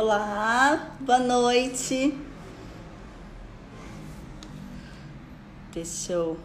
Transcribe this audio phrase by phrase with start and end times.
[0.00, 2.16] Olá, boa noite.
[5.72, 6.38] Deixa eu.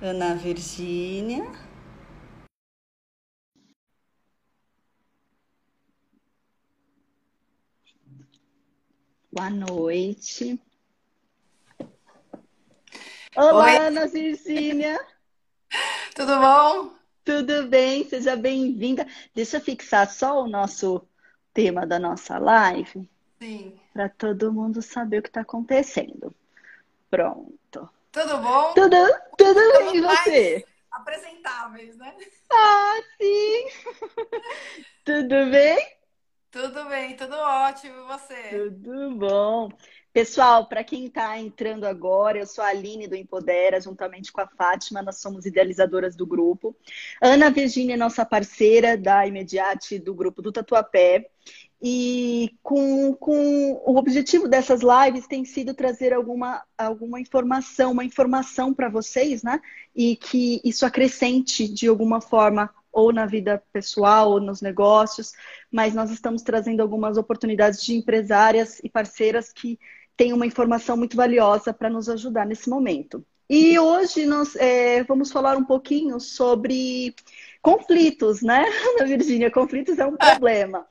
[0.00, 1.44] Ana Virgínia.
[9.30, 10.58] Boa noite.
[13.36, 13.76] Olá, Oi.
[13.76, 14.98] Ana Virgínia.
[16.16, 16.97] Tudo bom?
[17.28, 19.06] Tudo bem, seja bem-vinda.
[19.34, 21.06] Deixa eu fixar só o nosso
[21.52, 23.06] tema da nossa live.
[23.38, 23.78] Sim.
[23.92, 26.34] Para todo mundo saber o que está acontecendo.
[27.10, 27.90] Pronto.
[28.10, 28.72] Tudo bom?
[28.72, 28.96] Tudo,
[29.36, 30.66] tudo bem, e você?
[30.90, 32.16] Apresentáveis, né?
[32.50, 33.66] Ah, sim!
[35.04, 35.98] tudo bem?
[36.50, 38.48] Tudo bem, tudo ótimo, e você?
[38.48, 39.68] Tudo bom.
[40.12, 44.46] Pessoal, para quem está entrando agora, eu sou a Aline do Empodera, juntamente com a
[44.46, 46.74] Fátima, nós somos idealizadoras do grupo.
[47.20, 51.28] Ana Virginia é nossa parceira da Imediate do grupo do Tatuapé.
[51.80, 58.74] E com, com o objetivo dessas lives tem sido trazer alguma, alguma informação, uma informação
[58.74, 59.60] para vocês, né?
[59.94, 65.32] E que isso acrescente de alguma forma ou na vida pessoal ou nos negócios,
[65.70, 69.78] mas nós estamos trazendo algumas oportunidades de empresárias e parceiras que
[70.18, 73.24] tem uma informação muito valiosa para nos ajudar nesse momento.
[73.48, 77.14] E hoje nós é, vamos falar um pouquinho sobre
[77.62, 78.66] conflitos, né,
[78.98, 79.50] Ana Virgínia?
[79.50, 80.84] Conflitos é um problema.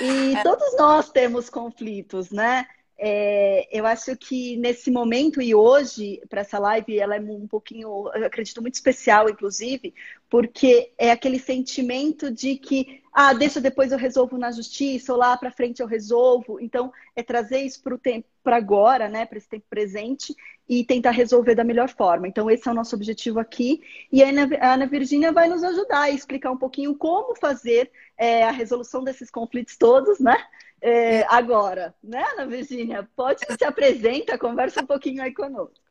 [0.00, 2.66] E todos nós temos conflitos, né?
[3.00, 8.10] É, eu acho que nesse momento e hoje, para essa live, ela é um pouquinho,
[8.12, 9.94] eu acredito, muito especial, inclusive,
[10.30, 15.36] porque é aquele sentimento de que, ah, deixa depois eu resolvo na justiça, ou lá
[15.36, 16.60] para frente eu resolvo.
[16.60, 20.34] Então, é trazer isso para o tempo, para agora, né, para esse tempo presente,
[20.68, 22.28] e tentar resolver da melhor forma.
[22.28, 23.80] Então, esse é o nosso objetivo aqui.
[24.12, 24.28] E a
[24.72, 29.30] Ana, Virgínia vai nos ajudar a explicar um pouquinho como fazer é, a resolução desses
[29.30, 30.36] conflitos todos, né?
[30.80, 33.08] é, agora, né, Ana Virginia?
[33.16, 35.87] Pode se apresenta, conversa um pouquinho aí conosco.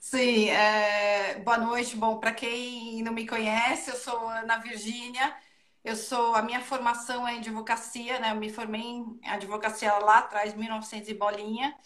[0.00, 1.38] Sim, é...
[1.40, 1.96] boa noite.
[1.96, 5.36] Bom, para quem não me conhece, eu sou Ana Virgínia.
[5.84, 8.32] Eu sou a minha formação é em advocacia, né?
[8.32, 11.76] Eu me formei em advocacia lá atrás, 1900 e bolinha.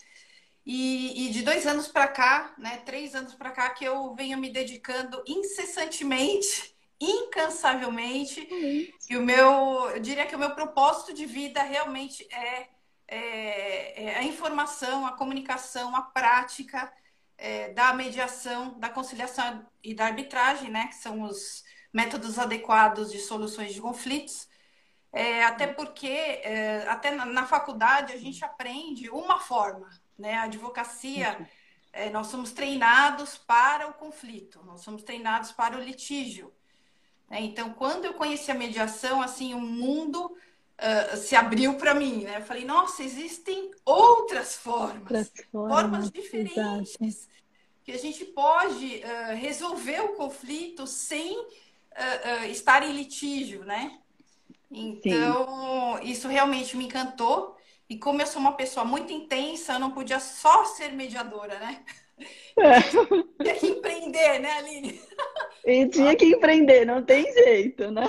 [0.64, 2.78] E, e de dois anos para cá, né?
[2.78, 6.72] Três anos para cá que eu venho me dedicando incessantemente
[7.02, 8.46] incansavelmente.
[8.50, 8.86] Uhum.
[9.10, 12.68] E o meu, eu diria que o meu propósito de vida realmente é,
[13.08, 16.92] é, é a informação, a comunicação, a prática
[17.38, 20.88] é, da mediação, da conciliação e da arbitragem, né?
[20.88, 21.62] Que são os
[21.92, 24.48] métodos adequados de soluções de conflitos.
[25.12, 29.88] É, até porque, é, até na, na, faculdade, a gente aprende uma forma,
[30.18, 30.34] né?
[30.34, 31.46] A advocacia,
[31.92, 36.52] é, nós somos treinados para o conflito, nós somos treinados para o litígio.
[37.28, 37.40] Né?
[37.42, 40.34] Então, quando eu conheci a mediação, assim, o mundo
[40.78, 42.38] uh, se abriu para mim, né?
[42.38, 47.28] Eu falei, nossa, existem outras formas, outras formas, formas diferentes, exato.
[47.84, 53.98] que a gente pode uh, resolver o conflito sem uh, estar em litígio, né?
[54.70, 56.10] Então, Sim.
[56.10, 57.56] isso realmente me encantou.
[57.88, 61.84] E como eu sou uma pessoa muito intensa, eu não podia só ser mediadora, né?
[62.56, 62.80] É.
[63.42, 65.00] Tinha que empreender, né, Aline?
[65.64, 68.02] E tinha que empreender, não tem jeito, né?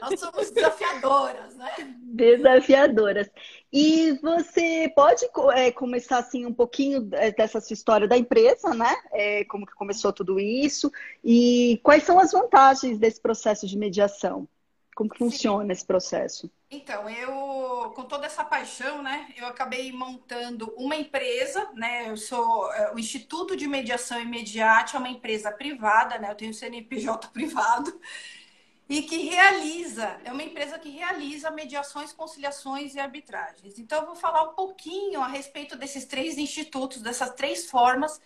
[0.00, 1.70] Nós somos desafiadoras, né?
[2.02, 3.30] Desafiadoras.
[3.72, 5.24] E você pode
[5.54, 8.92] é, começar assim um pouquinho é, dessa sua história da empresa, né?
[9.12, 10.90] É, como que começou tudo isso
[11.24, 14.48] e quais são as vantagens desse processo de mediação?
[14.96, 15.72] Como que funciona Sim.
[15.72, 16.50] esse processo?
[16.68, 17.30] Então, eu,
[17.90, 22.98] com toda essa paixão, né, eu acabei montando uma empresa, né, eu sou é, o
[22.98, 28.00] Instituto de Mediação Imediata, é uma empresa privada, né, eu tenho CNPJ privado,
[28.88, 33.78] e que realiza, é uma empresa que realiza mediações, conciliações e arbitragens.
[33.78, 38.18] Então, eu vou falar um pouquinho a respeito desses três institutos, dessas três formas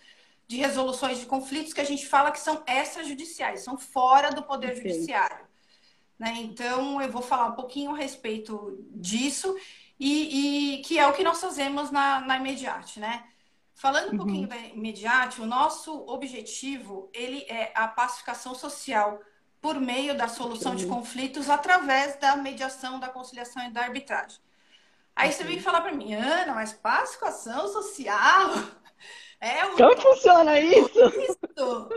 [0.47, 4.71] de resoluções de conflitos que a gente fala que são extrajudiciais, são fora do poder
[4.71, 4.91] okay.
[4.91, 5.52] judiciário.
[6.23, 6.35] Né?
[6.37, 9.53] Então, eu vou falar um pouquinho a respeito disso
[9.99, 13.25] e, e que é o que nós fazemos na, na Imediate, né?
[13.75, 14.17] Falando um uhum.
[14.19, 19.19] pouquinho da Imediate, o nosso objetivo ele é a pacificação social
[19.59, 24.39] por meio da solução de conflitos através da mediação, da conciliação e da arbitragem.
[25.13, 28.51] Aí você vem falar para mim, Ana, mas pacificação social
[29.41, 29.75] é o...
[29.75, 30.99] Como funciona isso?
[31.19, 31.89] isso?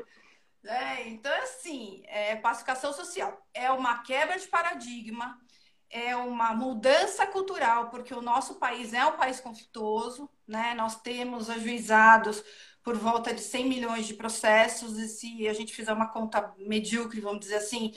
[0.67, 5.41] É, então, assim, é, pacificação social é uma quebra de paradigma,
[5.89, 10.75] é uma mudança cultural, porque o nosso país é um país conflituoso, né?
[10.75, 12.43] Nós temos ajuizados
[12.83, 17.21] por volta de 100 milhões de processos, e se a gente fizer uma conta medíocre,
[17.21, 17.93] vamos dizer assim,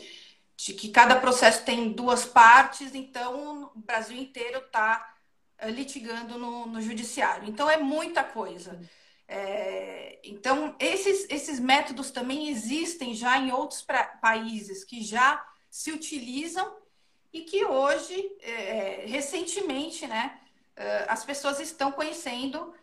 [0.57, 5.15] de que cada processo tem duas partes, então o Brasil inteiro está
[5.57, 7.47] eh, litigando no, no, judiciário.
[7.47, 8.79] Então é muita coisa.
[9.31, 15.91] É, então esses, esses métodos também existem já em outros pra, países que já se
[15.91, 16.75] utilizam
[17.31, 20.39] e que hoje, é, recentemente, né,
[21.07, 22.73] as pessoas estão conhecendo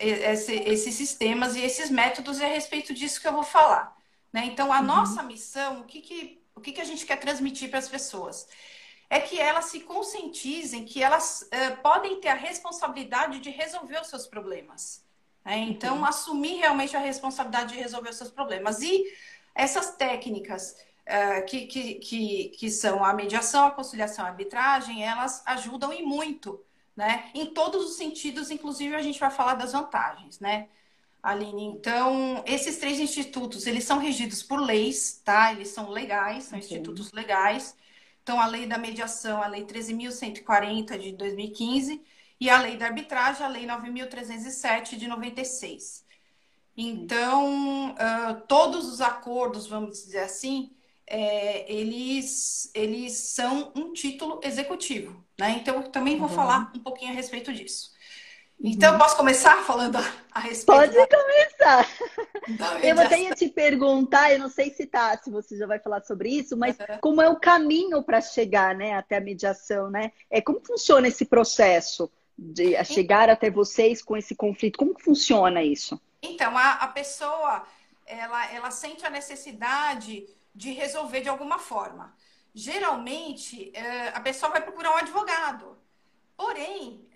[0.00, 3.96] esse, esses sistemas e esses métodos, e é a respeito disso que eu vou falar.
[4.32, 4.46] Né?
[4.46, 4.84] Então, a uhum.
[4.84, 8.48] nossa missão, o que, que o que, que a gente quer transmitir para as pessoas?
[9.10, 14.08] É que elas se conscientizem que elas uh, podem ter a responsabilidade de resolver os
[14.08, 15.03] seus problemas.
[15.44, 15.58] Né?
[15.58, 16.04] Então, uhum.
[16.04, 18.80] assumir realmente a responsabilidade de resolver os seus problemas.
[18.80, 19.04] E
[19.54, 20.76] essas técnicas
[21.06, 26.02] uh, que, que, que, que são a mediação, a conciliação, a arbitragem, elas ajudam e
[26.02, 26.60] muito,
[26.96, 27.30] né?
[27.34, 30.68] Em todos os sentidos, inclusive a gente vai falar das vantagens, né?
[31.22, 35.52] Aline, então, esses três institutos, eles são regidos por leis, tá?
[35.52, 36.68] Eles são legais, são okay.
[36.68, 37.74] institutos legais.
[38.22, 42.02] Então, a lei da mediação, a lei 13.140 de 2015
[42.44, 46.04] e a lei da arbitragem, a lei 9.307 de 96.
[46.76, 50.70] Então, uh, todos os acordos, vamos dizer assim,
[51.06, 55.52] é, eles, eles são um título executivo, né?
[55.58, 56.34] Então, eu também vou uhum.
[56.34, 57.94] falar um pouquinho a respeito disso.
[58.62, 58.98] Então, uhum.
[58.98, 60.66] posso começar falando a, a respeito?
[60.66, 61.06] Pode da...
[61.06, 61.88] começar.
[62.84, 66.02] eu até ia te perguntar, eu não sei se tá, se você já vai falar
[66.02, 66.98] sobre isso, mas uhum.
[67.00, 70.12] como é o caminho para chegar, né, até a mediação, né?
[70.30, 74.78] É como funciona esse processo de chegar até vocês com esse conflito?
[74.78, 76.00] Como funciona isso?
[76.22, 77.64] Então, a, a pessoa,
[78.06, 82.14] ela, ela sente a necessidade de resolver de alguma forma.
[82.54, 85.76] Geralmente, eh, a pessoa vai procurar um advogado
[86.36, 87.08] Porém,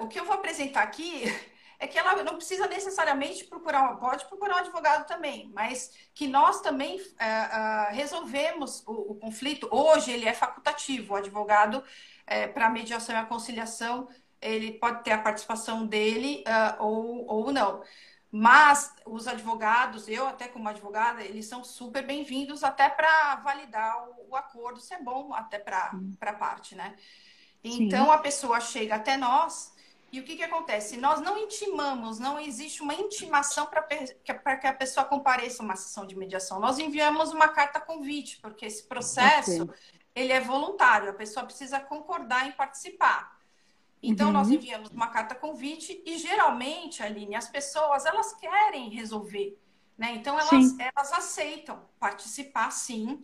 [0.00, 1.24] uh, o que eu vou apresentar aqui
[1.78, 6.60] é que ela não precisa necessariamente procurar, pode procurar um advogado também, mas que nós
[6.60, 9.68] também uh, resolvemos o, o, conflito.
[9.70, 11.82] Hoje ele é facultativo, o advogado
[12.54, 14.08] para mediação e a conciliação
[14.40, 16.44] ele pode ter a participação dele
[16.78, 17.82] ou, ou não.
[18.30, 24.30] Mas os advogados, eu até como advogada, eles são super bem-vindos até para validar o,
[24.30, 26.96] o, acordo, se é bom até para a parte, né?
[27.62, 28.10] Então Sim.
[28.10, 29.74] a pessoa chega até nós
[30.12, 30.96] e o que, que acontece?
[30.96, 33.82] Nós não intimamos, não existe uma intimação para
[34.56, 36.60] que a pessoa compareça a uma sessão de mediação.
[36.60, 39.76] Nós enviamos uma carta convite, porque esse processo okay.
[40.14, 43.35] ele é voluntário, a pessoa precisa concordar em participar.
[44.02, 44.32] Então, uhum.
[44.32, 49.58] nós enviamos uma carta convite e, geralmente, Aline, as pessoas, elas querem resolver,
[49.96, 50.14] né?
[50.14, 53.20] Então, elas, elas aceitam participar, sim,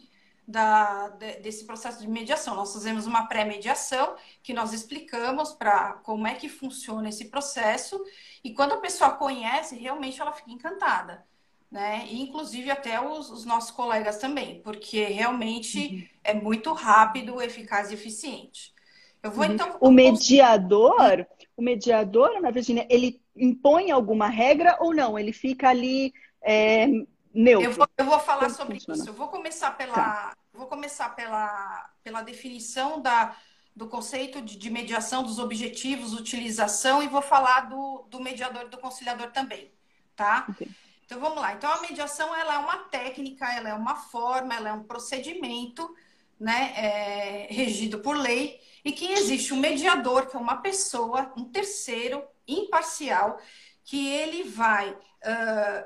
[0.47, 2.55] da, desse processo de mediação.
[2.55, 8.03] Nós fazemos uma pré-mediação que nós explicamos para como é que funciona esse processo
[8.43, 11.25] e quando a pessoa conhece, realmente ela fica encantada.
[11.71, 12.07] Né?
[12.07, 16.07] E, inclusive até os, os nossos colegas também, porque realmente uhum.
[16.23, 18.75] é muito rápido, eficaz e eficiente.
[19.23, 19.53] Eu vou uhum.
[19.53, 19.77] então.
[19.81, 21.27] O mediador,
[21.57, 25.19] o mediador, Ana Virginia, ele impõe alguma regra ou não?
[25.19, 26.87] Ele fica ali é,
[27.33, 27.69] neutro.
[27.69, 28.99] Eu vou, eu vou falar Como sobre funciona?
[28.99, 29.09] isso.
[29.09, 30.37] Eu vou começar pela, tá.
[30.53, 33.37] vou começar pela, pela definição da,
[33.75, 38.69] do conceito de, de, mediação, dos objetivos, utilização, e vou falar do, do mediador e
[38.69, 39.71] do conciliador também,
[40.15, 40.47] tá?
[40.51, 40.69] Okay.
[41.05, 41.53] Então vamos lá.
[41.55, 45.95] Então a mediação ela é uma técnica, ela é uma forma, ela é um procedimento,
[46.39, 51.45] né, é, regido por lei, e que existe um mediador, que é uma pessoa, um
[51.45, 53.39] terceiro imparcial,
[53.85, 54.99] que ele vai uh,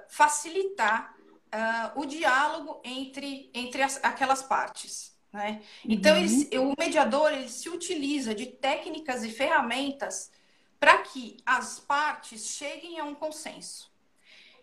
[0.09, 1.15] facilitar
[1.47, 5.17] uh, o diálogo entre, entre as, aquelas partes.
[5.33, 5.62] Né?
[5.85, 6.23] Então, uhum.
[6.23, 10.31] ele, o mediador ele se utiliza de técnicas e ferramentas
[10.81, 13.95] para que as partes cheguem a um consenso.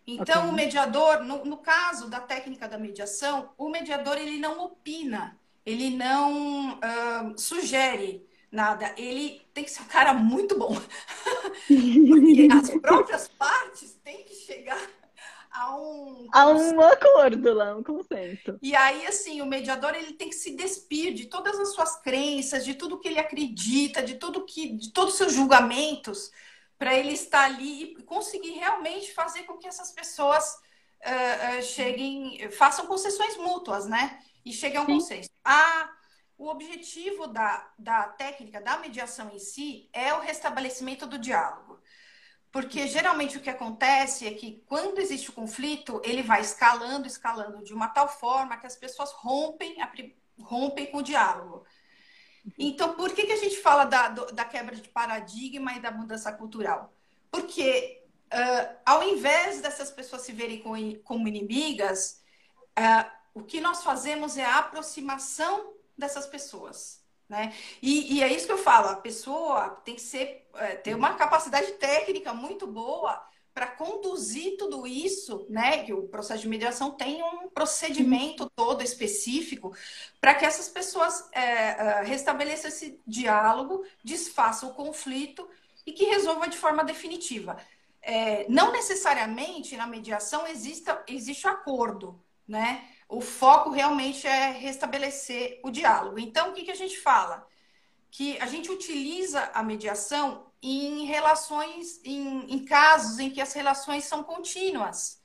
[0.05, 0.49] Então, okay.
[0.49, 5.95] o mediador, no, no, caso da técnica da mediação, o mediador ele não opina, ele
[5.95, 10.75] não uh, sugere nada, ele tem que ser um cara muito bom.
[11.67, 14.79] Porque as próprias partes têm que chegar
[15.51, 18.57] a um a um acordo lá, um consenso.
[18.61, 22.65] E aí assim, o mediador ele tem que se despir de todas as suas crenças,
[22.65, 26.31] de tudo que ele acredita, de tudo que de todos os seus julgamentos,
[26.77, 30.43] para ele estar ali e conseguir realmente fazer com que essas pessoas
[31.05, 34.19] uh, uh, cheguem, façam concessões mútuas, né?
[34.45, 34.93] E cheguem a um Sim.
[34.93, 35.29] consenso.
[35.43, 35.89] A
[36.37, 41.79] o objetivo da, da técnica da mediação em si é o restabelecimento do diálogo.
[42.51, 47.63] Porque geralmente o que acontece é que quando existe o conflito, ele vai escalando, escalando
[47.63, 49.77] de uma tal forma que as pessoas rompem,
[50.39, 51.65] rompem com o diálogo.
[52.59, 56.31] Então, por que, que a gente fala da, da quebra de paradigma e da mudança
[56.31, 56.93] cultural?
[57.31, 62.21] Porque uh, ao invés dessas pessoas se verem como, como inimigas,
[62.77, 67.01] uh, o que nós fazemos é a aproximação dessas pessoas.
[67.27, 67.53] Né?
[67.81, 71.15] E, e é isso que eu falo, a pessoa tem que ser, é, ter uma
[71.15, 73.23] capacidade técnica muito boa
[73.53, 75.83] para conduzir tudo isso, né?
[75.83, 79.75] Que o processo de mediação tem um procedimento todo específico
[80.19, 85.47] para que essas pessoas é, é, restabeleçam esse diálogo, desfaçam o conflito
[85.85, 87.57] e que resolva de forma definitiva.
[88.01, 92.89] É, não necessariamente na mediação exista, existe acordo, né?
[93.13, 96.17] O foco realmente é restabelecer o diálogo.
[96.17, 97.45] Então, o que, que a gente fala?
[98.09, 104.05] Que a gente utiliza a mediação em relações, em, em casos em que as relações
[104.05, 105.21] são contínuas.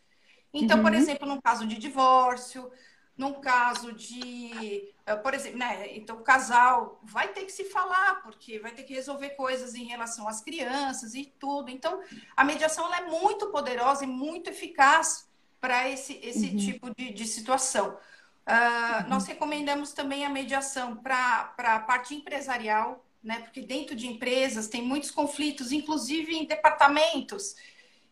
[0.52, 0.82] Então, uhum.
[0.82, 2.70] por exemplo, num caso de divórcio,
[3.16, 8.22] num caso de, eh, por exemplo, né, então o casal vai ter que se falar,
[8.22, 11.70] porque vai ter que resolver coisas em relação às crianças e tudo.
[11.70, 12.02] Então,
[12.36, 15.27] a mediação é muito poderosa e muito eficaz
[15.60, 16.56] para esse, esse uhum.
[16.56, 17.88] tipo de, de situação.
[17.88, 19.08] Uh, uhum.
[19.08, 24.82] Nós recomendamos também a mediação para a parte empresarial, né, porque dentro de empresas tem
[24.82, 27.56] muitos conflitos, inclusive em departamentos.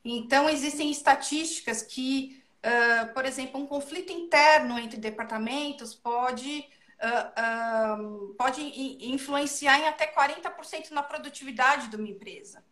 [0.05, 6.69] Então, existem estatísticas que Uh, por exemplo, um conflito interno entre departamentos pode,
[7.00, 8.61] uh, uh, pode
[9.07, 12.65] influenciar em até 40% na produtividade de uma empresa.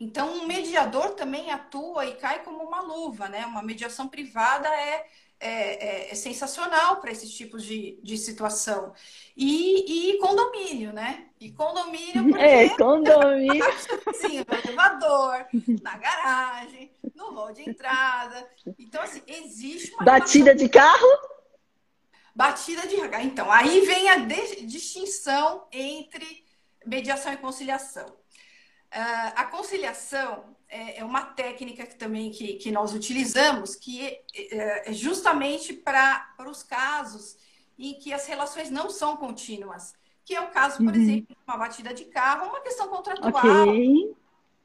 [0.00, 3.44] Então, um mediador também atua e cai como uma luva, né?
[3.46, 5.06] Uma mediação privada é,
[5.40, 8.92] é, é, é sensacional para esses tipos de, de situação.
[9.36, 11.26] E, e condomínio, né?
[11.40, 12.22] E condomínio.
[12.30, 12.40] Porque...
[12.40, 13.64] É, condomínio.
[14.14, 15.46] Sim, no elevador,
[15.82, 18.48] na garagem, no hall de entrada.
[18.78, 20.04] Então, assim, existe uma.
[20.04, 21.08] Batida de carro?
[22.32, 22.96] Batida de.
[23.24, 26.44] Então, aí vem a distinção entre
[26.86, 28.06] mediação e conciliação.
[28.90, 34.90] Uh, a conciliação é, é, uma técnica que também que, que nós utilizamos, que é,
[34.90, 37.36] é justamente para os casos
[37.78, 39.92] em que as relações não são contínuas
[40.28, 41.00] que é o caso, por uhum.
[41.00, 44.14] exemplo, de uma batida de carro, uma questão contratual, okay.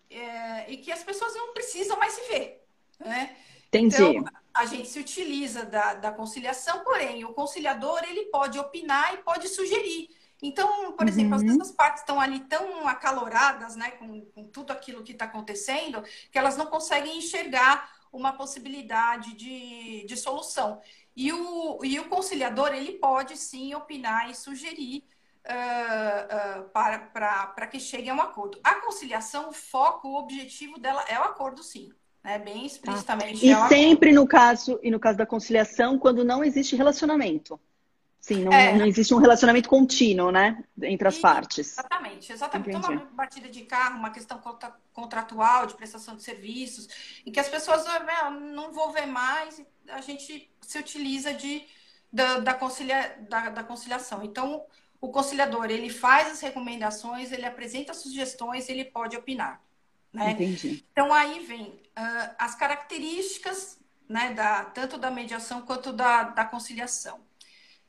[0.10, 2.66] é, e que as pessoas não precisam mais se ver.
[3.00, 3.34] Né?
[3.70, 3.96] Entendi.
[3.96, 9.18] Então, a gente se utiliza da, da conciliação, porém, o conciliador ele pode opinar e
[9.20, 10.10] pode sugerir.
[10.44, 11.62] Então, por exemplo, uhum.
[11.62, 16.38] as partes estão ali tão acaloradas, né, com, com tudo aquilo que está acontecendo, que
[16.38, 20.82] elas não conseguem enxergar uma possibilidade de, de solução.
[21.16, 25.06] E o, e o conciliador, ele pode sim opinar e sugerir
[25.46, 28.60] uh, uh, para, para, para que chegue a um acordo.
[28.62, 31.90] A conciliação, o foco, o objetivo dela é o acordo, sim.
[32.22, 32.38] Né?
[32.38, 33.40] Bem explicitamente.
[33.40, 33.46] Tá.
[33.46, 37.58] E é sempre no caso, e no caso da conciliação, quando não existe relacionamento.
[38.24, 38.74] Sim, não, é.
[38.74, 40.64] não existe um relacionamento contínuo, né?
[40.82, 41.74] Entre as e, partes.
[41.74, 42.78] Exatamente, exatamente.
[42.78, 44.42] Então, uma batida de carro, uma questão
[44.94, 46.88] contratual, de prestação de serviços,
[47.26, 51.66] em que as pessoas né, não vão ver mais, a gente se utiliza de,
[52.14, 54.24] da, da, concilia, da, da conciliação.
[54.24, 54.64] Então,
[55.02, 59.62] o conciliador, ele faz as recomendações, ele apresenta sugestões, ele pode opinar.
[60.14, 60.32] Né?
[60.32, 60.86] Entendi.
[60.94, 63.78] Então, aí vem uh, as características,
[64.08, 67.20] né, da, tanto da mediação quanto da, da conciliação.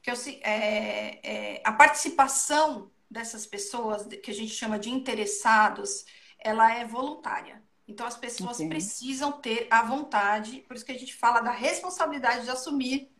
[0.05, 6.05] Que eu, é, é, a participação dessas pessoas, que a gente chama de interessados,
[6.39, 7.61] ela é voluntária.
[7.89, 12.45] Então, as pessoas precisam ter a vontade, por isso que a gente fala da responsabilidade
[12.45, 13.11] de assumir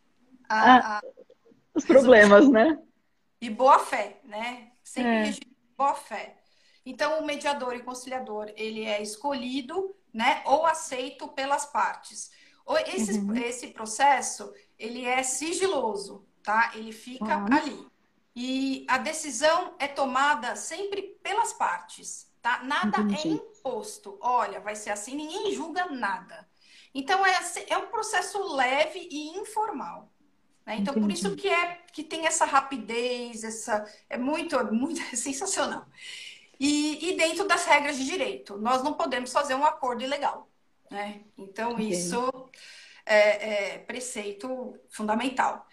[0.47, 1.01] a, ah, a,
[1.73, 2.79] os problemas, né?
[3.41, 4.71] e boa fé, né?
[4.83, 5.35] Sempre é.
[5.77, 6.37] boa fé.
[6.85, 12.31] Então, o mediador e conciliador, ele é escolhido, né, ou aceito pelas partes.
[12.87, 13.35] Esse, uhum.
[13.35, 16.71] esse processo, ele é sigiloso, tá?
[16.75, 17.47] Ele fica uhum.
[17.51, 17.87] ali.
[18.35, 22.61] E a decisão é tomada sempre pelas partes, tá?
[22.63, 23.29] Nada é Entendi.
[23.29, 24.17] é imposto.
[24.21, 26.47] Olha, vai ser assim, ninguém julga nada.
[26.93, 30.11] Então, é, assim, é um processo leve e informal.
[30.65, 30.77] Né?
[30.77, 30.99] Então, Entendi.
[30.99, 35.85] por isso que é que tem essa rapidez, essa é muito, muito é sensacional.
[36.59, 40.47] E, e, dentro das regras de direito, nós não podemos fazer um acordo ilegal.
[40.89, 41.21] Né?
[41.37, 41.95] Então, Entendi.
[41.95, 42.49] isso
[43.05, 45.67] é, é, preceito fundamental.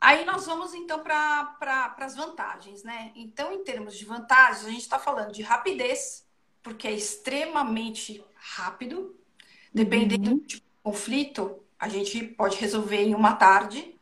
[0.00, 3.12] Aí nós vamos então para pra, as vantagens, né?
[3.16, 6.24] Então, em termos de vantagens, a gente está falando de rapidez,
[6.62, 9.16] porque é extremamente rápido.
[9.74, 10.36] Dependendo uhum.
[10.38, 13.96] do conflito, a gente pode resolver em uma tarde,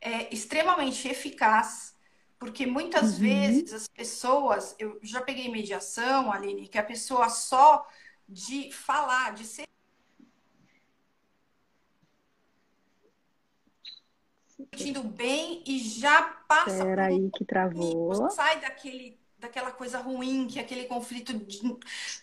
[0.00, 1.96] é extremamente eficaz,
[2.38, 3.20] porque muitas uhum.
[3.20, 7.86] vezes as pessoas, eu já peguei mediação, Aline, que a pessoa só
[8.28, 9.66] de falar, de ser
[14.58, 18.30] sentindo bem e já passa Espera aí que travou.
[18.30, 21.60] Sai daquele daquela coisa ruim, que é aquele conflito de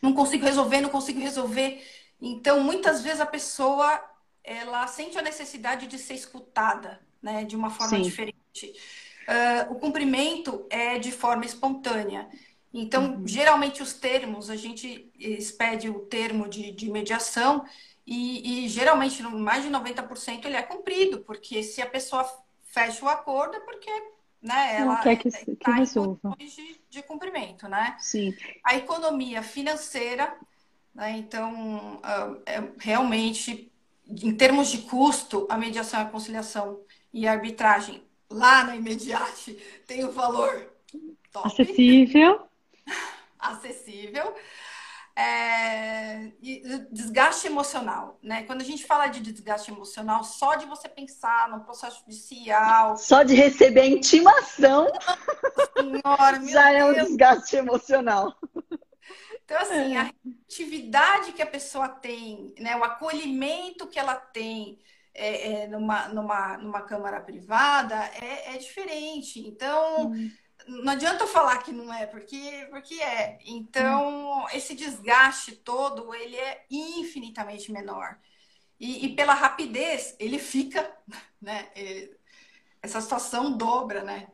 [0.01, 1.81] não consigo resolver, não consigo resolver.
[2.19, 4.03] Então, muitas vezes a pessoa
[4.43, 8.01] ela sente a necessidade de ser escutada, né, de uma forma Sim.
[8.01, 8.73] diferente.
[9.23, 12.27] Uh, o cumprimento é de forma espontânea.
[12.73, 13.27] Então, uhum.
[13.27, 17.63] geralmente, os termos, a gente expede o termo de, de mediação
[18.05, 22.25] e, e, geralmente, mais de 90% ele é cumprido, porque se a pessoa
[22.63, 23.89] fecha o acordo é porque
[24.41, 26.35] né, ela quer que, que tá resolva.
[26.37, 27.95] De, de cumprimento, né?
[27.99, 28.35] Sim.
[28.63, 30.35] A economia financeira,
[30.93, 33.71] né, então, uh, é, realmente,
[34.05, 36.81] em termos de custo, a mediação, a conciliação
[37.13, 39.53] e a arbitragem lá na Imediate
[39.87, 40.73] tem o um valor
[41.31, 41.47] top.
[41.47, 42.41] acessível.
[43.39, 44.35] acessível.
[45.15, 46.31] É,
[46.91, 48.43] desgaste emocional, né?
[48.43, 53.21] Quando a gente fala de desgaste emocional, só de você pensar no processo judicial, só
[53.21, 54.87] de receber a intimação,
[55.77, 56.81] Senhora, já Deus.
[56.81, 58.35] é um desgaste emocional.
[59.45, 60.11] Então, assim, a
[60.47, 62.75] atividade que a pessoa tem, né?
[62.75, 64.79] O acolhimento que ela tem
[65.13, 69.39] é, é, numa, numa, numa câmara privada é, é diferente.
[69.39, 70.29] Então, hum.
[70.67, 73.39] Não adianta falar que não é, porque, porque é.
[73.45, 78.17] Então, esse desgaste todo, ele é infinitamente menor.
[78.79, 80.95] E, e pela rapidez, ele fica,
[81.41, 81.69] né?
[81.75, 82.15] Ele,
[82.81, 84.27] essa situação dobra, né?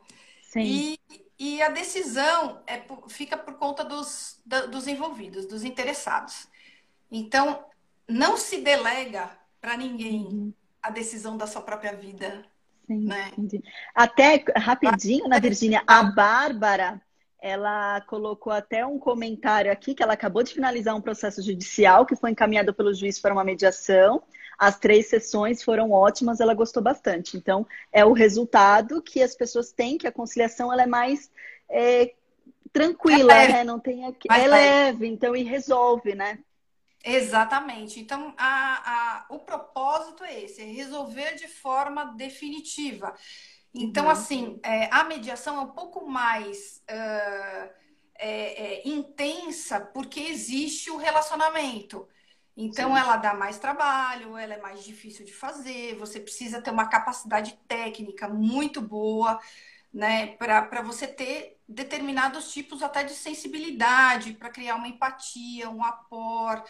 [0.44, 0.62] Sim.
[0.62, 1.00] E,
[1.38, 6.48] e a decisão é, fica por conta dos, dos envolvidos, dos interessados.
[7.12, 7.66] Então,
[8.08, 10.26] não se delega para ninguém.
[10.26, 12.46] Uhum a decisão da sua própria vida.
[12.90, 13.30] Sim, né?
[13.38, 13.64] entendi.
[13.94, 17.00] Até rapidinho, na né, Virgínia, a Bárbara,
[17.40, 22.16] ela colocou até um comentário aqui que ela acabou de finalizar um processo judicial que
[22.16, 24.24] foi encaminhado pelo juiz para uma mediação.
[24.58, 27.38] As três sessões foram ótimas, ela gostou bastante.
[27.38, 31.32] Então, é o resultado que as pessoas têm, que a conciliação ela é mais
[31.70, 32.14] é,
[32.74, 33.64] tranquila, é né?
[33.64, 36.40] Não tem aqui, é leve, então e resolve, né?
[37.04, 38.00] Exatamente.
[38.00, 43.14] Então, a, a, o propósito é esse, é resolver de forma definitiva.
[43.74, 44.12] Então, uhum.
[44.12, 47.70] assim, é, a mediação é um pouco mais uh,
[48.16, 52.08] é, é, intensa porque existe o relacionamento.
[52.58, 53.00] Então, Sim.
[53.00, 57.58] ela dá mais trabalho, ela é mais difícil de fazer, você precisa ter uma capacidade
[57.68, 59.40] técnica muito boa,
[59.94, 66.64] né, para você ter determinados tipos até de sensibilidade, para criar uma empatia, um apor,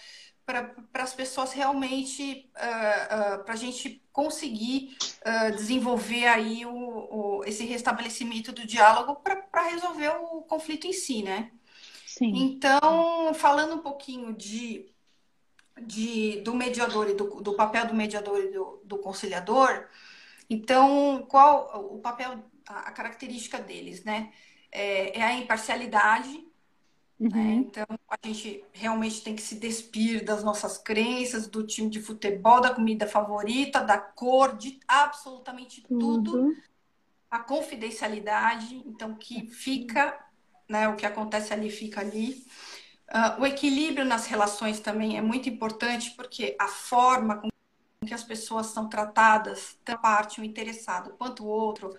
[0.46, 7.44] para as pessoas realmente, uh, uh, para a gente conseguir uh, desenvolver aí o, o,
[7.46, 11.52] esse restabelecimento do diálogo para resolver o conflito em si, né?
[12.06, 12.34] Sim.
[12.36, 14.92] Então, falando um pouquinho de,
[15.82, 19.88] de, do mediador e do, do papel do mediador e do, do conciliador,
[20.50, 24.34] então, qual o papel, a, a característica deles, né?
[24.72, 26.46] É, é a imparcialidade.
[27.20, 27.30] Né?
[27.30, 27.30] Uhum.
[27.30, 27.54] Né?
[27.56, 32.62] Então, a gente realmente tem que se despir das nossas crenças, do time de futebol,
[32.62, 36.38] da comida favorita, da cor, de absolutamente tudo.
[36.38, 36.56] Uhum.
[37.30, 40.18] A confidencialidade, então, que fica,
[40.68, 42.44] né, o que acontece ali fica ali.
[43.10, 47.50] Uh, o equilíbrio nas relações também é muito importante, porque a forma com
[48.06, 51.96] que as pessoas são tratadas, tanto parte o interessado quanto o outro,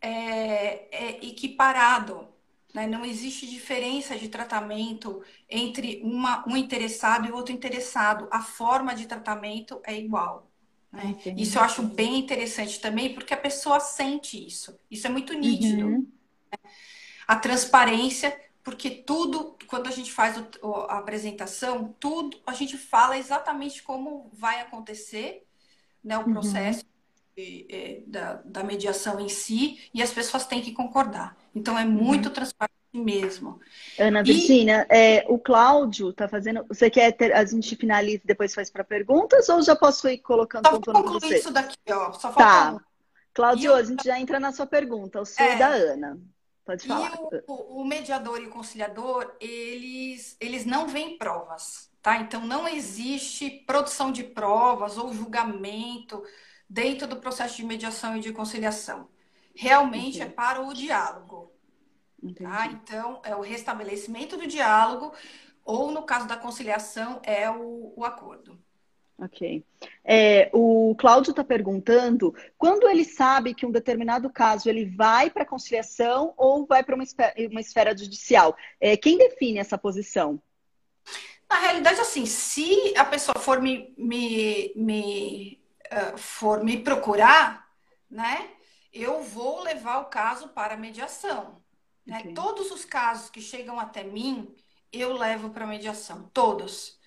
[0.00, 2.28] é, é equiparado.
[2.74, 2.86] Né?
[2.86, 8.28] Não existe diferença de tratamento entre uma, um interessado e outro interessado.
[8.30, 10.50] A forma de tratamento é igual.
[10.92, 11.16] Né?
[11.36, 14.78] Isso eu acho bem interessante também, porque a pessoa sente isso.
[14.90, 15.86] Isso é muito nítido.
[15.86, 16.06] Uhum.
[16.52, 16.58] Né?
[17.26, 23.18] A transparência, porque tudo, quando a gente faz o, a apresentação, tudo a gente fala
[23.18, 25.46] exatamente como vai acontecer
[26.02, 26.32] né, o uhum.
[26.32, 26.84] processo.
[26.84, 26.97] Uhum
[27.70, 31.36] é, da, da, mediação em si e as pessoas têm que concordar.
[31.54, 32.34] Então é muito uhum.
[32.34, 33.60] transparente mesmo.
[33.98, 34.96] Ana Virginia, e...
[34.96, 36.64] é, o Cláudio está fazendo.
[36.68, 40.18] Você quer ter, a gente finaliza e depois faz para perguntas ou já posso ir
[40.18, 41.38] colocando Só vou você?
[41.38, 42.12] isso daqui, ó.
[42.12, 42.74] Só tá.
[42.74, 42.80] Um.
[43.32, 43.76] Cláudio, eu...
[43.76, 45.56] a gente já entra na sua pergunta, o seu é...
[45.56, 46.18] da Ana.
[46.64, 47.14] Pode falar.
[47.14, 52.18] E o, o, mediador e o conciliador, eles, eles não veem provas, tá?
[52.18, 56.22] Então não existe produção de provas ou julgamento
[56.68, 59.08] dentro do processo de mediação e de conciliação.
[59.54, 61.52] Realmente é para o diálogo.
[62.36, 62.66] Tá?
[62.66, 65.12] Então, é o restabelecimento do diálogo,
[65.64, 68.58] ou no caso da conciliação, é o, o acordo.
[69.20, 69.64] Ok.
[70.04, 75.42] É, o Cláudio está perguntando quando ele sabe que um determinado caso ele vai para
[75.42, 77.04] a conciliação ou vai para uma,
[77.50, 78.56] uma, esfera judicial.
[78.80, 80.40] É, quem define essa posição?
[81.50, 85.57] Na realidade, assim, se a pessoa for me, me, me
[85.92, 87.68] uh, for me procurar,
[88.10, 88.50] né,
[88.92, 91.62] eu vou levar o caso para mediação.
[92.06, 92.20] Né?
[92.20, 92.34] Okay.
[92.34, 94.54] Todos os casos que chegam até mim,
[94.92, 96.98] eu levo para mediação, todos.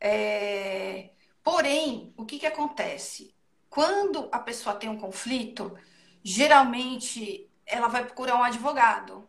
[0.00, 1.10] É...
[1.42, 3.34] Porém, o que, que acontece?
[3.68, 5.78] quando a pessoa tem um conflito,
[6.22, 9.28] geralmente ela vai procurar um advogado.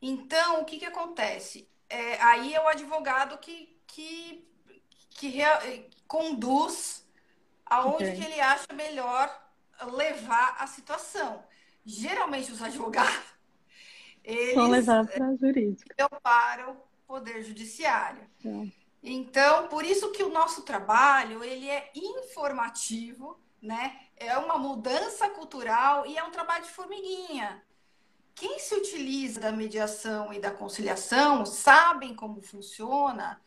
[0.00, 1.68] Então, o que, que acontece?
[1.88, 4.48] É, aí é o advogado que, que,
[5.10, 5.60] que rea,
[6.06, 7.05] conduz
[7.66, 8.16] aonde okay.
[8.16, 9.28] que ele acha melhor
[9.92, 11.42] levar a situação.
[11.84, 13.36] Geralmente os advogados
[14.26, 16.08] eles Vão levar para a jurídica.
[16.20, 16.76] para o
[17.06, 18.28] poder judiciário.
[18.44, 18.66] É.
[19.00, 23.96] Então, por isso que o nosso trabalho ele é informativo, né?
[24.16, 27.62] É uma mudança cultural e é um trabalho de formiguinha.
[28.34, 33.40] Quem se utiliza da mediação e da conciliação sabem como funciona,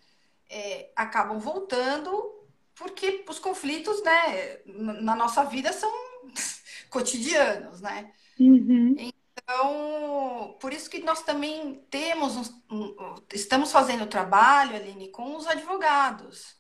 [0.49, 2.38] é, acabam voltando
[2.79, 5.91] porque os conflitos, né, na nossa vida são
[6.89, 8.11] cotidianos, né?
[8.39, 8.95] Uhum.
[8.97, 15.45] Então, por isso que nós também temos, um, um, estamos fazendo trabalho, Aline, com os
[15.45, 16.55] advogados,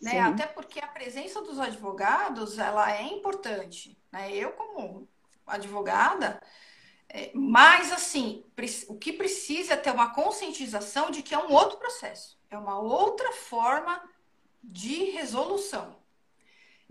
[0.00, 0.20] né?
[0.20, 4.32] Até porque a presença dos advogados, ela é importante, né?
[4.32, 5.08] Eu, como
[5.44, 6.40] advogada,
[7.08, 8.44] é, mas assim,
[8.88, 12.78] o que precisa é ter uma conscientização de que é um outro processo, é uma
[12.78, 14.00] outra forma
[14.64, 15.96] de resolução.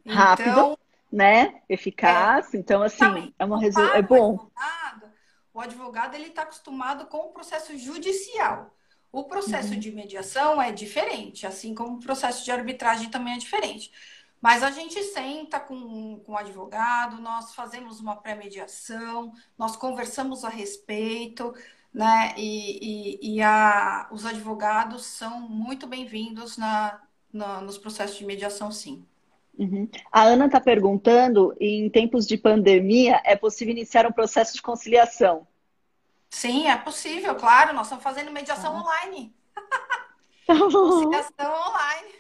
[0.06, 0.78] Rápido, então,
[1.12, 1.62] né?
[1.70, 2.54] Eficaz.
[2.54, 3.96] É, então, assim, é uma resolução.
[3.96, 4.50] É bom.
[5.54, 8.76] O advogado ele está acostumado com o processo judicial.
[9.12, 9.80] O processo uhum.
[9.80, 13.92] de mediação é diferente, assim como o processo de arbitragem também é diferente.
[14.42, 20.50] Mas a gente senta com, com o advogado, nós fazemos uma pré-mediação, nós conversamos a
[20.50, 21.54] respeito,
[21.94, 22.34] né?
[22.36, 27.00] E, e, e a, os advogados são muito bem-vindos na,
[27.34, 29.06] na, nos processos de mediação, sim.
[29.58, 29.90] Uhum.
[30.12, 35.48] A Ana está perguntando: em tempos de pandemia, é possível iniciar um processo de conciliação?
[36.30, 37.74] Sim, é possível, claro.
[37.74, 38.82] Nós estamos fazendo mediação ah.
[38.82, 39.36] online.
[40.46, 42.14] Tá conciliação online.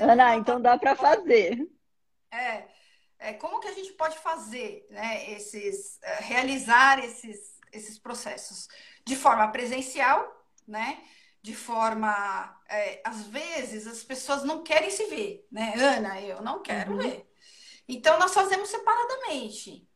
[0.00, 1.68] Ana, então dá para fazer.
[2.32, 2.64] É,
[3.18, 8.66] é, como que a gente pode fazer, né, esses, é, realizar esses, esses processos
[9.04, 10.98] de forma presencial, né?
[11.46, 12.60] De forma.
[12.68, 15.74] É, às vezes as pessoas não querem se ver, né?
[15.76, 16.98] Ana, eu não quero uhum.
[16.98, 17.24] ver.
[17.86, 19.88] Então nós fazemos separadamente.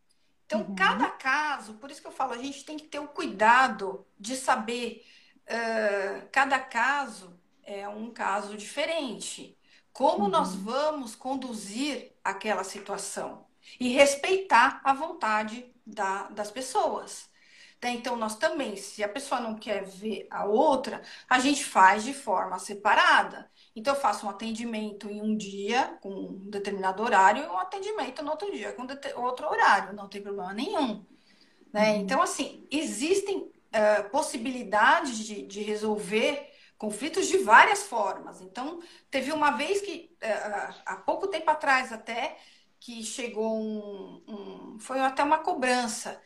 [0.46, 0.76] Então, uhum.
[0.76, 4.36] cada caso, por isso que eu falo, a gente tem que ter o cuidado de
[4.36, 5.04] saber.
[5.42, 9.58] Uh, cada caso é um caso diferente.
[9.92, 10.30] Como uhum.
[10.30, 13.44] nós vamos conduzir aquela situação
[13.80, 17.28] e respeitar a vontade da, das pessoas.
[17.82, 17.92] Né?
[17.92, 22.12] Então, nós também, se a pessoa não quer ver a outra, a gente faz de
[22.12, 23.50] forma separada.
[23.74, 28.22] Então, eu faço um atendimento em um dia, com um determinado horário, e um atendimento
[28.22, 28.86] no outro dia, com
[29.22, 31.04] outro horário, não tem problema nenhum.
[31.72, 31.92] Né?
[31.92, 32.00] Uhum.
[32.00, 38.40] Então, assim, existem uh, possibilidades de, de resolver conflitos de várias formas.
[38.40, 42.36] Então, teve uma vez que, uh, há pouco tempo atrás até,
[42.78, 46.20] que chegou um, um foi até uma cobrança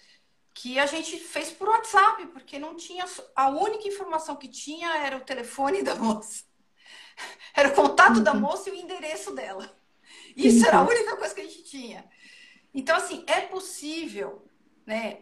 [0.54, 3.04] que a gente fez por WhatsApp, porque não tinha.
[3.34, 6.44] A única informação que tinha era o telefone da moça.
[7.56, 8.22] Era o contato uhum.
[8.24, 9.72] da moça e o endereço dela.
[10.36, 10.66] Isso uhum.
[10.66, 12.04] era a única coisa que a gente tinha.
[12.74, 14.44] Então, assim, é possível
[14.84, 15.18] né,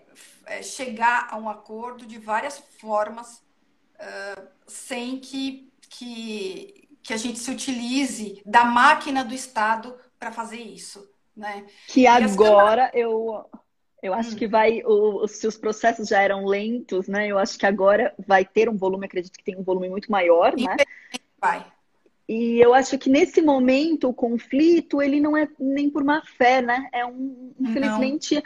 [0.47, 3.45] é, chegar a um acordo de várias formas
[3.97, 10.61] uh, sem que, que, que a gente se utilize da máquina do Estado para fazer
[10.61, 11.07] isso.
[11.37, 11.67] Né?
[11.89, 13.51] Que agora eu
[14.03, 14.37] eu acho hum.
[14.37, 17.29] que vai, o, se os processos já eram lentos, né?
[17.29, 20.57] Eu acho que agora vai ter um volume, acredito que tem um volume muito maior,
[20.57, 20.77] né?
[21.41, 21.65] Vai.
[22.29, 26.61] E eu acho que nesse momento o conflito ele não é nem por má fé,
[26.61, 26.89] né?
[26.93, 28.43] É um, infelizmente,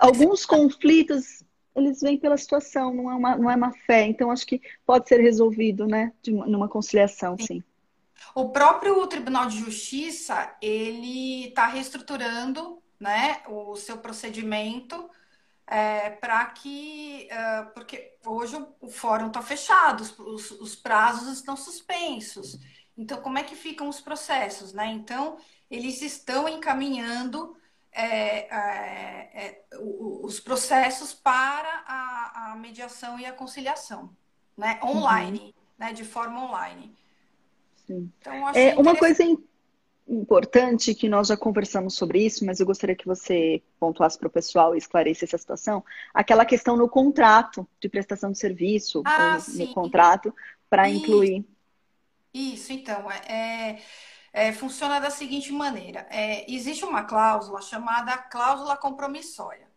[0.00, 1.42] alguns conflitos
[1.74, 4.06] eles vêm pela situação, não é uma, não é má fé.
[4.06, 6.12] Então acho que pode ser resolvido, né?
[6.20, 7.46] De uma, numa conciliação, sim.
[7.46, 7.64] sim.
[8.34, 15.10] O próprio Tribunal de Justiça ele está reestruturando né, o seu procedimento
[15.66, 17.28] é, para que.
[17.30, 22.58] É, porque hoje o, fórum está fechado, os, os, prazos estão suspensos.
[22.96, 24.74] Então, como é que ficam os processos?
[24.74, 24.88] Né?
[24.88, 25.38] Então,
[25.70, 27.56] eles estão encaminhando
[27.92, 34.14] é, é, é os processos para a, a, mediação e a conciliação,
[34.56, 34.78] né?
[34.82, 35.52] online, uhum.
[35.78, 35.92] né?
[35.92, 36.94] de forma online.
[37.86, 38.12] Sim.
[38.18, 39.49] Então, é, uma coisa importante
[40.94, 44.74] que nós já conversamos sobre isso, mas eu gostaria que você pontuasse para o pessoal
[44.74, 50.34] e esclarecesse a situação, aquela questão no contrato de prestação de serviço, ah, no contrato,
[50.68, 51.44] para incluir.
[52.34, 53.78] Isso, então, é,
[54.32, 59.68] é, é, funciona da seguinte maneira: é, existe uma cláusula chamada cláusula compromissória.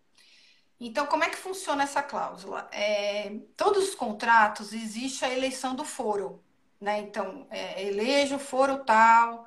[0.80, 2.68] Então, como é que funciona essa cláusula?
[2.72, 6.44] É, todos os contratos existe a eleição do foro,
[6.82, 7.00] né?
[7.00, 9.46] Então, é, elejo o foro tal,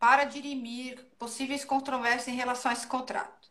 [0.00, 3.50] para dirimir possíveis controvérsias em relação a esse contrato.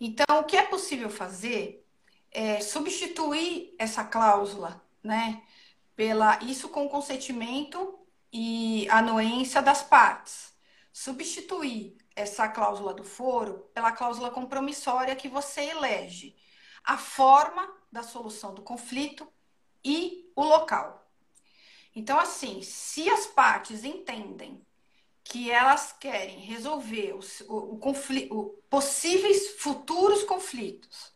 [0.00, 1.86] Então, o que é possível fazer
[2.32, 5.42] é substituir essa cláusula, né,
[5.94, 7.98] pela isso com consentimento
[8.32, 10.54] e anuência das partes.
[10.92, 16.34] Substituir essa cláusula do foro pela cláusula compromissória que você elege
[16.82, 19.30] a forma da solução do conflito
[19.84, 21.06] e o local.
[21.94, 24.64] Então, assim, se as partes entendem
[25.28, 31.12] que elas querem resolver os, o, o conflito, possíveis futuros conflitos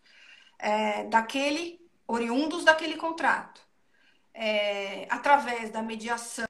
[0.59, 3.61] é, daquele oriundos daquele contrato,
[4.35, 6.45] é, através da mediação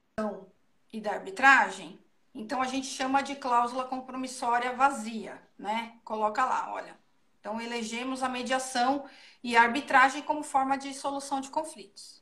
[0.91, 1.99] e da arbitragem,
[2.33, 5.99] então a gente chama de cláusula compromissória vazia, né?
[6.03, 6.97] Coloca lá, olha.
[7.39, 9.05] Então elegemos a mediação
[9.43, 12.20] e a arbitragem como forma de solução de conflitos.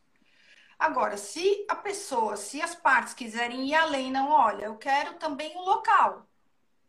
[0.79, 5.53] Agora, se a pessoa, se as partes quiserem ir além, não, olha, eu quero também
[5.57, 6.25] o local,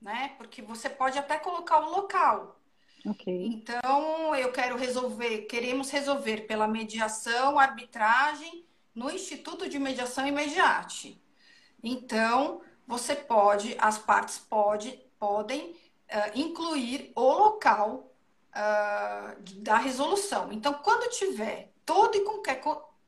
[0.00, 0.34] né?
[0.38, 2.60] Porque você pode até colocar o local.
[3.04, 3.46] Okay.
[3.46, 11.20] Então, eu quero resolver, queremos resolver pela mediação, arbitragem no Instituto de Mediação e Mediate.
[11.82, 18.12] Então, você pode, as partes pode, podem uh, incluir o local
[18.50, 20.52] uh, da resolução.
[20.52, 22.60] Então, quando tiver todo e qualquer,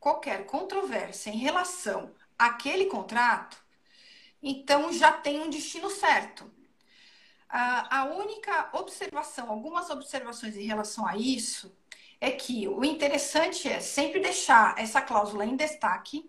[0.03, 3.57] qualquer controvérsia em relação àquele contrato,
[4.43, 6.51] então já tem um destino certo.
[7.49, 11.73] A única observação, algumas observações em relação a isso,
[12.21, 16.29] é que o interessante é sempre deixar essa cláusula em destaque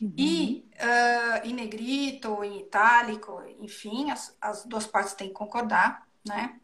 [0.00, 0.12] Uhum.
[0.16, 6.06] E uh, em negrito, ou em itálico, enfim, as, as duas partes têm que concordar,
[6.26, 6.60] né?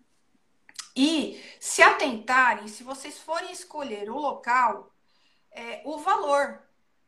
[0.95, 4.92] E se atentarem, se vocês forem escolher o local,
[5.53, 6.63] é, o valor,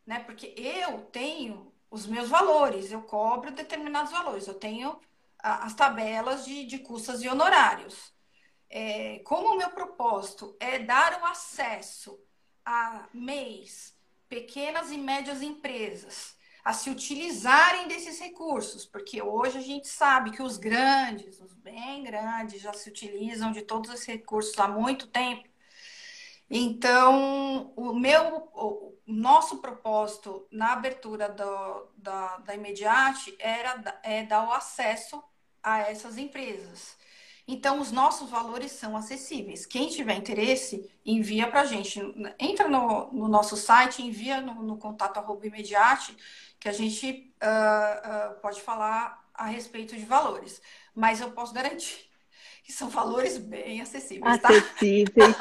[0.07, 0.21] né?
[0.21, 4.99] Porque eu tenho os meus valores, eu cobro determinados valores, eu tenho
[5.39, 8.13] a, as tabelas de, de custas e honorários.
[8.69, 12.19] É, como o meu propósito é dar o acesso
[12.65, 13.95] a mês
[14.29, 20.43] pequenas e médias empresas a se utilizarem desses recursos, porque hoje a gente sabe que
[20.43, 25.47] os grandes, os bem grandes, já se utilizam de todos esses recursos há muito tempo.
[26.49, 34.49] Então, o meu, o nosso propósito na abertura do, da, da Imediate era é dar
[34.49, 35.23] o acesso
[35.63, 36.97] a essas empresas.
[37.47, 39.67] Então, os nossos valores são acessíveis.
[39.67, 42.01] Quem tiver interesse, envia para a gente.
[42.39, 46.17] Entra no, no, nosso site, envia no, no contato arroba imediate,
[46.59, 50.63] que a gente uh, uh, pode falar a respeito de valores.
[50.95, 52.09] Mas eu posso garantir
[52.63, 54.41] que são valores bem acessíveis.
[54.41, 54.49] Tá?
[54.49, 55.37] Acessíveis.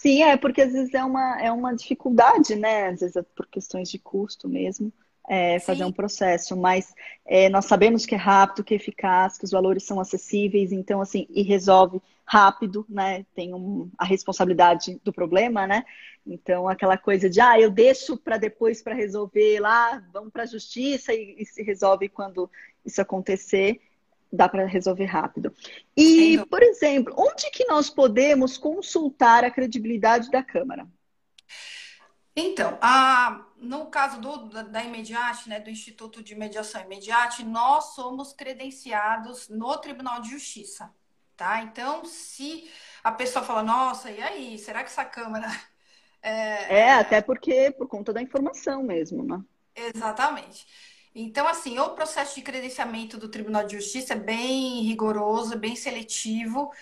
[0.00, 2.88] Sim, é porque às vezes é uma, é uma dificuldade, né?
[2.88, 4.90] Às vezes é por questões de custo mesmo
[5.28, 6.94] é, fazer um processo, mas
[7.26, 11.02] é, nós sabemos que é rápido, que é eficaz, que os valores são acessíveis, então
[11.02, 13.26] assim, e resolve rápido, né?
[13.34, 15.84] Tem um, a responsabilidade do problema, né?
[16.26, 20.46] Então aquela coisa de ah, eu deixo para depois para resolver lá, vamos para a
[20.46, 22.50] justiça e, e, se resolve quando
[22.86, 23.82] isso acontecer,
[24.32, 25.52] dá para resolver rápido.
[25.96, 30.86] E, por exemplo, onde que nós podemos consultar a credibilidade da Câmara?
[32.34, 37.94] Então, a, no caso do, da, da Imediate, né, do Instituto de Mediação Imediate, nós
[37.94, 40.90] somos credenciados no Tribunal de Justiça,
[41.36, 41.62] tá?
[41.62, 42.70] Então, se
[43.02, 45.46] a pessoa fala, nossa, e aí, será que essa Câmara...
[46.22, 49.42] É, é até porque por conta da informação mesmo, né?
[49.74, 50.66] Exatamente.
[51.14, 56.72] Então, assim, o processo de credenciamento do Tribunal de Justiça é bem rigoroso, bem seletivo,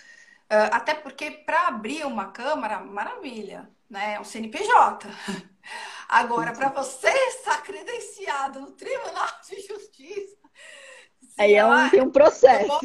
[0.47, 4.13] até porque para abrir uma Câmara, maravilha, né?
[4.15, 5.07] É um CNPJ.
[6.07, 10.37] Agora, para você estar credenciado no Tribunal de Justiça.
[11.37, 12.79] Aí é um, tem um processo.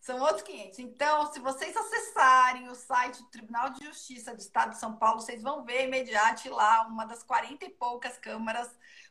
[0.00, 0.78] São outros 500.
[0.78, 5.20] Então, se vocês acessarem o site do Tribunal de Justiça do Estado de São Paulo,
[5.20, 8.70] vocês vão ver imediato lá uma das 40 e poucas câmaras,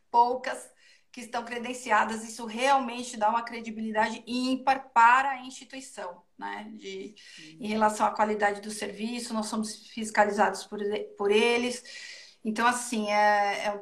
[0.10, 0.72] poucas,
[1.18, 2.24] que estão credenciadas.
[2.24, 6.70] Isso realmente dá uma credibilidade ímpar para a instituição né?
[6.76, 7.16] De,
[7.60, 10.80] em relação à qualidade do serviço, nós somos fiscalizados por,
[11.18, 12.38] por eles.
[12.46, 13.82] Então, assim, é, é,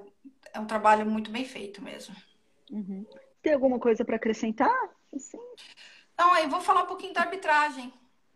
[0.54, 2.16] é um trabalho muito bem feito mesmo.
[2.72, 3.06] Uhum.
[3.42, 4.74] Tem alguma coisa para acrescentar?
[5.14, 5.38] Assim?
[6.18, 7.94] Não, eu vou falar um pouquinho da arbitragem.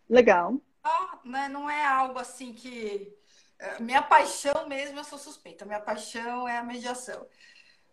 [0.08, 0.60] Legal.
[0.84, 3.16] Oh, né, não é algo assim que.
[3.58, 5.64] É, minha paixão mesmo, eu sou suspeita.
[5.64, 7.26] Minha paixão é a mediação.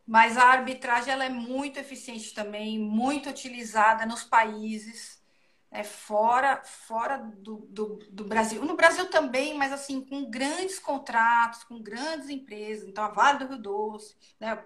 [0.08, 5.22] Mas a arbitragem ela é muito eficiente também, muito utilizada nos países
[5.70, 8.63] é, fora, fora do, do, do, Brasil.
[8.63, 12.88] No Brasil também, mas assim, com grandes contratos, com grandes empresas.
[12.88, 14.58] Então, a Vale do Rio Doce, né?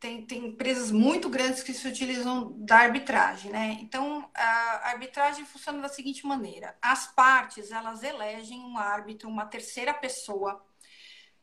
[0.00, 3.76] tem, tem empresas muito grandes que se utilizam da arbitragem, né?
[3.82, 9.92] Então, a arbitragem funciona da seguinte maneira: as partes elas elegem um árbitro, uma terceira
[9.92, 10.64] pessoa.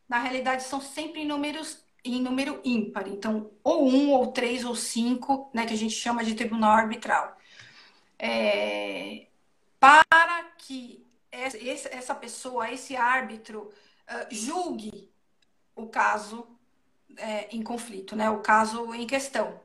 [0.09, 4.75] Na realidade, são sempre em números em número ímpar, então ou um, ou três, ou
[4.75, 7.37] cinco, né, que a gente chama de tribunal arbitral,
[8.19, 9.27] é,
[9.79, 13.71] para que essa pessoa, esse árbitro,
[14.09, 15.11] uh, julgue
[15.75, 16.47] o caso
[17.17, 18.29] é, em conflito, né?
[18.29, 19.59] O caso em questão.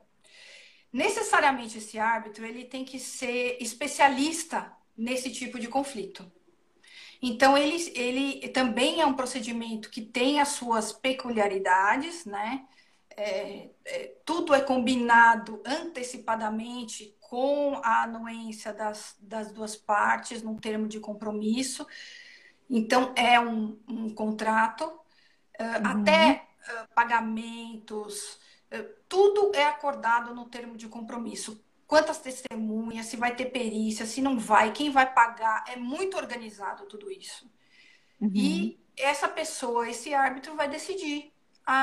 [0.93, 6.31] Necessariamente esse árbitro ele tem que ser especialista nesse tipo de conflito.
[7.23, 12.67] Então ele, ele também é um procedimento que tem as suas peculiaridades, né?
[13.17, 20.89] É, é, tudo é combinado antecipadamente com a anuência das, das duas partes num termo
[20.89, 21.87] de compromisso.
[22.69, 24.85] Então é um, um contrato.
[25.61, 26.01] Uh, uhum.
[26.01, 26.49] Até
[26.95, 28.39] pagamentos,
[29.09, 31.63] tudo é acordado no termo de compromisso.
[31.93, 36.87] Quantas testemunhas, se vai ter perícia, se não vai, quem vai pagar, é muito organizado
[36.87, 37.45] tudo isso.
[38.19, 38.33] Uhum.
[38.35, 41.31] E essa pessoa, esse árbitro, vai decidir
[41.67, 41.75] a,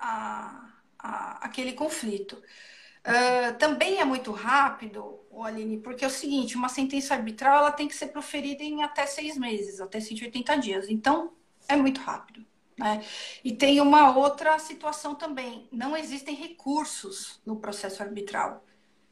[0.00, 2.32] a, a, aquele conflito.
[2.32, 7.86] Uh, também é muito rápido, Aline, porque é o seguinte, uma sentença arbitral ela tem
[7.86, 10.88] que ser proferida em até seis meses, até 180 dias.
[10.88, 11.32] Então,
[11.68, 12.44] é muito rápido.
[12.76, 13.04] Né?
[13.44, 18.64] E tem uma outra situação também: não existem recursos no processo arbitral.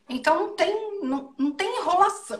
[0.08, 2.38] Então não tem, não, não tem enrolação.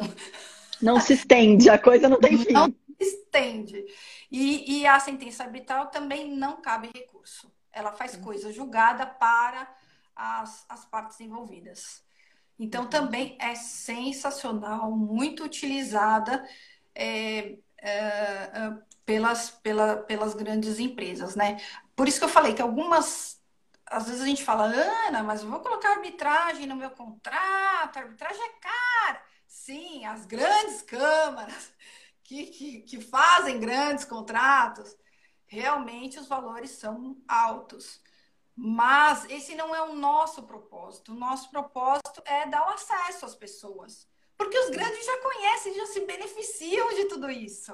[0.81, 2.53] Não se estende, a coisa não tem fim.
[2.53, 3.85] Não se estende.
[4.31, 7.53] E, e a sentença arbitral também não cabe recurso.
[7.73, 9.75] Ela faz coisa julgada para
[10.15, 12.03] as, as partes envolvidas.
[12.59, 12.89] Então uhum.
[12.89, 16.47] também é sensacional, muito utilizada.
[16.95, 21.59] É, é, é pelas, pela, pelas grandes empresas, né?
[21.95, 23.36] Por isso que eu falei que algumas,
[23.87, 28.03] às vezes a gente fala, Ana, mas eu vou colocar arbitragem no meu contrato, a
[28.03, 29.23] arbitragem é cara.
[29.47, 31.73] Sim, as grandes câmaras
[32.23, 34.97] que, que, que fazem grandes contratos,
[35.47, 38.01] realmente os valores são altos.
[38.55, 41.13] Mas esse não é o nosso propósito.
[41.13, 44.09] O nosso propósito é dar o acesso às pessoas.
[44.37, 47.73] Porque os grandes já conhecem, já se beneficiam de tudo isso.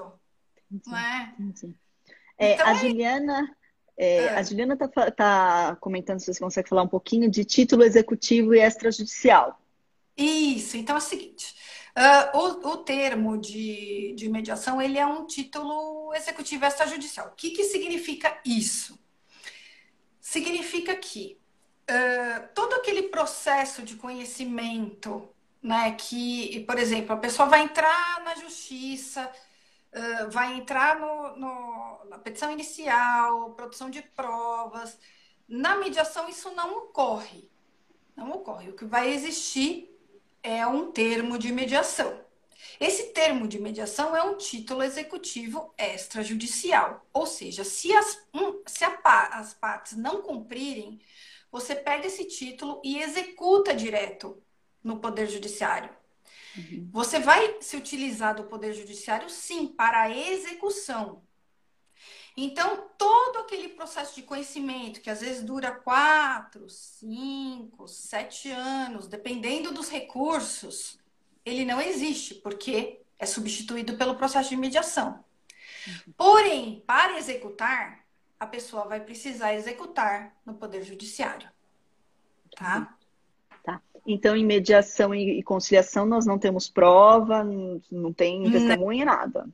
[0.87, 1.35] Não é?
[2.37, 3.57] é então, a é Juliana.
[3.97, 4.29] É, é.
[4.37, 8.61] A Juliana está tá comentando se você consegue falar um pouquinho de título executivo e
[8.61, 9.61] extrajudicial.
[10.17, 11.55] Isso, então é o seguinte:
[11.97, 17.29] uh, o, o, termo de, de mediação ele é um título executivo extrajudicial.
[17.29, 18.99] O que, que significa isso?
[20.21, 21.39] Significa que
[21.91, 25.29] uh, todo aquele processo de conhecimento,
[25.63, 29.31] né, que, por exemplo, a pessoa vai entrar na justiça
[30.31, 34.99] vai entrar no, no, na petição inicial, produção de provas.
[35.47, 37.51] Na mediação, isso não ocorre.
[38.17, 38.71] Não ocorre.
[38.71, 39.91] O que vai existir
[40.43, 42.21] é um termo de mediação.
[42.81, 47.07] Esse termo de mediação é um título executivo extrajudicial.
[47.13, 48.99] Ou seja, se, as, um, se a,
[49.33, 51.01] as partes não cumprirem,
[51.51, 54.43] você pega esse título e executa direto
[54.83, 55.91] no Poder Judiciário.
[56.57, 56.89] Uhum.
[56.93, 61.23] Você vai se utilizar do Poder Judiciário, sim, para a execução.
[62.37, 69.73] Então, todo aquele processo de conhecimento, que às vezes dura quatro, cinco, sete anos, dependendo
[69.73, 70.99] dos recursos,
[71.45, 75.23] ele não existe, porque é substituído pelo processo de mediação.
[75.87, 76.13] Uhum.
[76.17, 78.05] Porém, para executar,
[78.41, 81.51] a pessoa vai precisar executar no Poder Judiciário.
[82.57, 82.97] Tá?
[84.07, 89.49] Então, em mediação e conciliação, nós não temos prova, não tem testemunha, nada.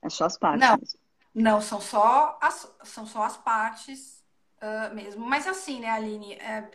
[0.00, 0.68] É só as partes.
[0.68, 1.00] Não, mesmo.
[1.34, 4.22] não são, só as, são só as partes
[4.62, 5.24] uh, mesmo.
[5.26, 6.34] Mas assim, né, Aline?
[6.34, 6.70] É,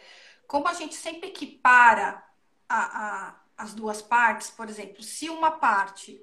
[0.48, 2.22] como a gente sempre equipara
[2.68, 6.22] a, a, as duas partes, por exemplo, se uma parte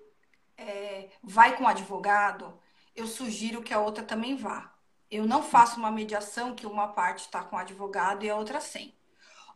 [0.57, 2.59] é, vai com o advogado,
[2.95, 4.73] eu sugiro que a outra também vá.
[5.11, 8.61] Eu não faço uma mediação que uma parte está com o advogado e a outra
[8.61, 8.95] sem.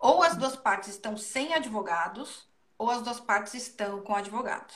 [0.04, 2.46] Ou as duas partes estão sem advogados,
[2.76, 4.74] ou as duas partes estão com advogados.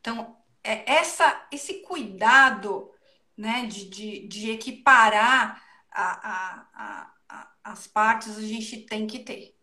[0.00, 2.90] Então, é essa, esse cuidado
[3.36, 9.56] né, de, de, de equiparar a, a, a, as partes a gente tem que ter.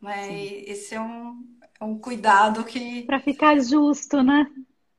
[0.00, 0.42] Né?
[0.42, 3.02] Esse é um, é um cuidado que.
[3.02, 4.50] Para ficar justo, né?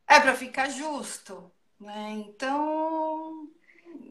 [0.08, 1.52] É, para ficar justo.
[1.80, 2.12] Né?
[2.12, 3.50] Então,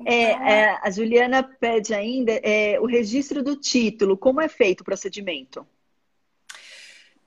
[0.05, 4.17] é, então, é, a Juliana pede ainda é, o registro do título.
[4.17, 5.67] Como é feito o procedimento?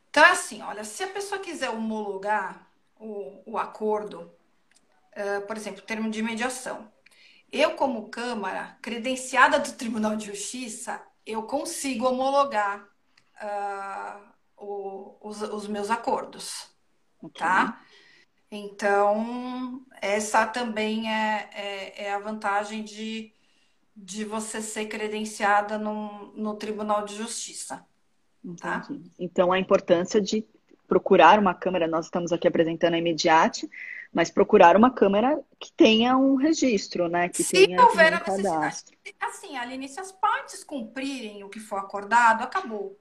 [0.09, 2.67] Então, é assim, olha, se a pessoa quiser homologar
[2.99, 4.32] o, o acordo,
[5.15, 6.91] uh, por exemplo, termo de mediação,
[7.51, 12.88] eu, como Câmara, credenciada do Tribunal de Justiça, eu consigo homologar
[13.41, 14.22] uh,
[14.57, 16.67] o, os, os, meus acordos,
[17.22, 17.41] okay.
[17.41, 17.82] tá?
[18.52, 23.32] Então, essa também é, é, é, a vantagem de,
[23.95, 27.86] de você ser credenciada no, no Tribunal de Justiça.
[28.60, 28.86] Tá?
[29.18, 30.45] Então, a importância de
[30.86, 33.70] procurar uma câmera, nós estamos aqui apresentando a Imediate,
[34.12, 37.30] mas procurar uma câmera que tenha um registro, né?
[37.30, 38.84] Que se tenha houver um a necessidade.
[39.22, 42.99] Assim, Aline, se as partes cumprirem o que for acordado, acabou.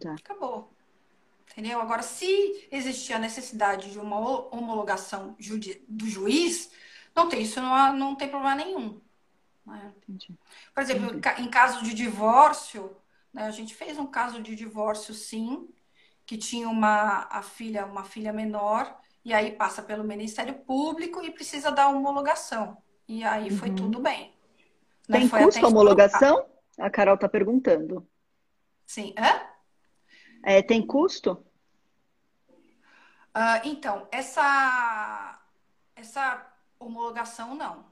[0.00, 0.14] Tá.
[0.14, 0.72] Acabou.
[1.52, 1.80] Entendeu?
[1.80, 4.18] Agora, se existir a necessidade de uma
[4.54, 5.36] homologação
[5.86, 6.70] do juiz,
[7.14, 9.00] não tem isso, não, não tem problema nenhum.
[9.66, 9.92] Né?
[10.74, 11.42] Por exemplo, Entendi.
[11.42, 12.96] em caso de divórcio,
[13.32, 15.68] né, a gente fez um caso de divórcio, sim,
[16.24, 21.30] que tinha uma a filha, uma filha menor, e aí passa pelo Ministério Público e
[21.30, 22.78] precisa da homologação.
[23.06, 23.76] E aí foi uhum.
[23.76, 24.34] tudo bem.
[25.06, 25.20] Né?
[25.20, 26.46] Tem foi custo a homologação?
[26.78, 28.06] A Carol está perguntando.
[28.86, 29.14] Sim.
[29.18, 29.51] Hã?
[30.42, 31.44] É, tem custo?
[33.34, 35.40] Uh, então, essa,
[35.96, 36.46] essa
[36.78, 37.90] homologação não.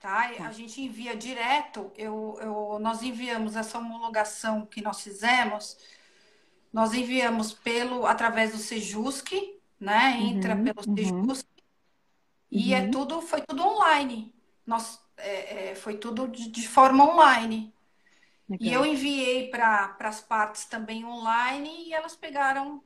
[0.00, 0.30] Tá?
[0.46, 5.76] A gente envia direto, eu, eu, nós enviamos essa homologação que nós fizemos,
[6.72, 9.32] nós enviamos pelo através do Sejusc,
[9.80, 10.16] né?
[10.20, 11.64] Entra uhum, pelo Sejusc uhum.
[12.50, 12.90] e é uhum.
[12.92, 14.32] tudo, foi tudo online.
[14.64, 17.74] Nós, é, é, foi tudo de, de forma online.
[18.48, 18.68] Legal.
[18.68, 22.82] E eu enviei para as partes também online e elas pegaram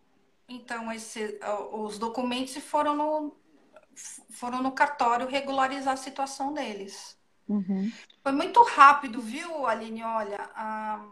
[0.48, 1.38] então esse,
[1.72, 3.36] os documentos e foram no,
[4.30, 7.16] foram no cartório regularizar a situação deles.
[7.48, 7.92] Uhum.
[8.22, 10.02] Foi muito rápido, viu, Aline?
[10.02, 11.08] Olha, ah,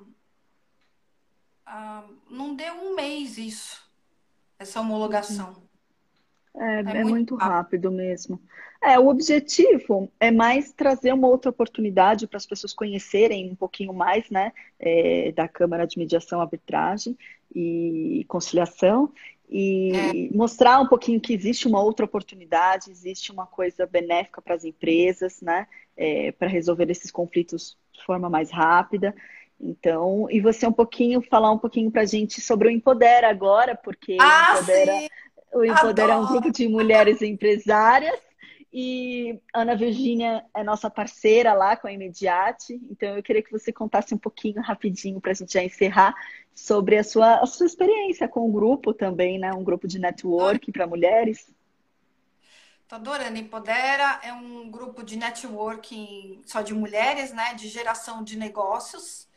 [1.67, 3.89] ah, não deu um mês isso,
[4.59, 5.63] essa homologação.
[6.57, 7.53] É, é, é muito, muito rápido.
[7.53, 8.43] rápido mesmo.
[8.83, 13.93] É, o objetivo é mais trazer uma outra oportunidade para as pessoas conhecerem um pouquinho
[13.93, 17.17] mais, né, é, da Câmara de Mediação, Arbitragem
[17.55, 19.13] e Conciliação
[19.51, 20.35] e é.
[20.35, 25.43] mostrar um pouquinho que existe uma outra oportunidade, existe uma coisa benéfica para as empresas,
[25.43, 29.15] né, é, para resolver esses conflitos de forma mais rápida.
[29.61, 33.75] Então, e você um pouquinho falar um pouquinho para a gente sobre o Empodera agora,
[33.75, 35.09] porque ah, o Empodera,
[35.53, 38.30] o Empodera é um grupo de mulheres empresárias
[38.73, 43.73] e Ana Virgínia é nossa parceira lá com a Imediate, então eu queria que você
[43.73, 46.15] contasse um pouquinho rapidinho para a gente já encerrar
[46.55, 49.53] sobre a sua, a sua experiência com o grupo também, né?
[49.53, 51.53] Um grupo de network para mulheres.
[52.87, 53.39] Tô adorando.
[53.39, 57.55] Empodera é um grupo de networking só de mulheres, né?
[57.55, 59.29] De geração de negócios.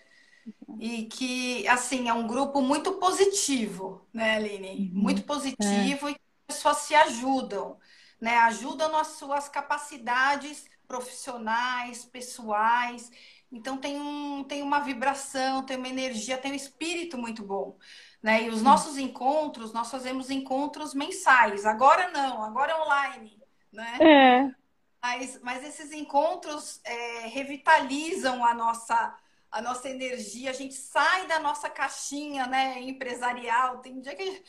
[0.80, 4.92] E que, assim, é um grupo muito positivo, né, Aline?
[4.94, 5.02] Uhum.
[5.02, 6.12] Muito positivo é.
[6.12, 6.16] e
[6.50, 7.78] as pessoas se ajudam
[8.24, 8.38] né?
[8.38, 13.12] Ajudam nas suas capacidades profissionais, pessoais.
[13.52, 17.78] Então tem, um, tem uma vibração, tem uma energia, tem um espírito muito bom.
[18.22, 18.44] Né?
[18.44, 21.66] E os nossos encontros, nós fazemos encontros mensais.
[21.66, 23.44] Agora não, agora é online.
[23.74, 23.98] Né?
[24.00, 24.56] É.
[25.02, 29.20] Mas, mas esses encontros é, revitalizam a nossa,
[29.52, 33.80] a nossa energia, a gente sai da nossa caixinha né, empresarial.
[33.80, 34.42] Tem dia que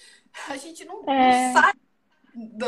[0.49, 1.53] a gente não, é.
[1.53, 1.73] não sai
[2.35, 2.67] do,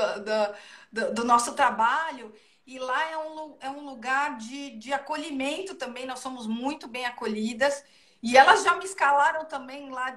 [0.93, 2.33] do, do, nosso trabalho.
[2.67, 7.05] E lá é um, é um lugar de, de acolhimento também, nós somos muito bem
[7.05, 7.85] acolhidas.
[8.23, 10.11] E elas já me escalaram também lá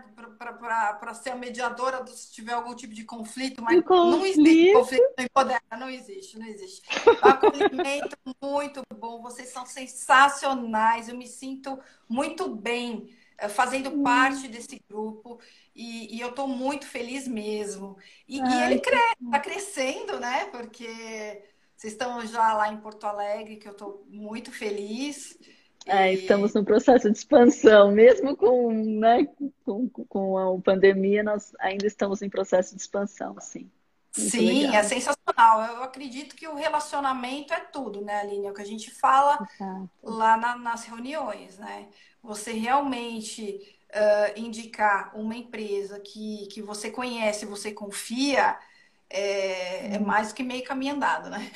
[1.00, 4.18] para ser a mediadora do, se tiver algum tipo de conflito, mas conflito.
[4.18, 5.04] não existe conflito
[5.72, 6.82] não não existe, não existe.
[7.22, 11.78] Acolhimento muito bom, vocês são sensacionais, eu me sinto
[12.08, 14.02] muito bem eh, fazendo hum.
[14.02, 15.40] parte desse grupo
[15.80, 17.98] e, e eu estou muito feliz mesmo.
[18.28, 20.46] E, e ele está crescendo, né?
[20.48, 21.42] Porque
[21.74, 25.40] vocês estão já lá em Porto Alegre, que eu estou muito feliz.
[25.86, 29.26] É, estamos no processo de expansão, mesmo com, né,
[29.64, 33.72] com, com a pandemia, nós ainda estamos em processo de expansão, sim.
[34.18, 34.76] Muito Sim, legal.
[34.76, 35.62] é sensacional.
[35.62, 38.48] Eu acredito que o relacionamento é tudo, né, Aline?
[38.48, 39.90] É o que a gente fala Exato.
[40.04, 41.88] lá na, nas reuniões, né?
[42.22, 48.58] Você realmente uh, indicar uma empresa que, que você conhece, você confia,
[49.10, 51.52] é, é mais que meio caminho andado, né?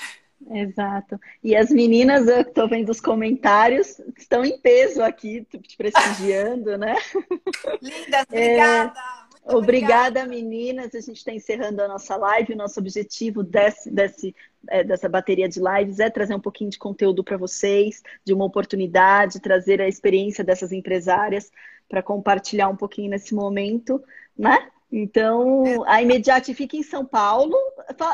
[0.52, 1.20] Exato.
[1.42, 6.96] E as meninas, eu estou vendo os comentários, estão em peso aqui, te prestigiando, né?
[7.82, 9.00] Lindas, obrigada!
[9.00, 9.24] É...
[9.46, 10.96] Obrigada, meninas.
[10.96, 12.54] A gente está encerrando a nossa live.
[12.54, 14.34] O nosso objetivo desse, desse,
[14.70, 18.46] é, dessa bateria de lives é trazer um pouquinho de conteúdo para vocês, de uma
[18.46, 21.52] oportunidade, trazer a experiência dessas empresárias
[21.94, 24.04] para compartilhar um pouquinho nesse momento,
[24.36, 24.68] né?
[24.92, 27.56] Então, a Imediate fica em São Paulo.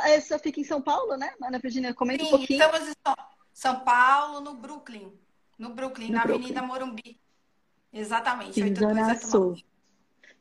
[0.04, 1.94] Essa fica em São Paulo, né, Ana Virginia?
[1.94, 2.62] Comenta Sim, um pouquinho.
[2.62, 2.94] Estamos em
[3.54, 5.14] São Paulo, no Brooklyn.
[5.58, 6.44] No Brooklyn, no na Brooklyn.
[6.44, 7.22] Avenida Morumbi.
[7.94, 8.76] Exatamente.
[8.76, 9.56] Zona Sul.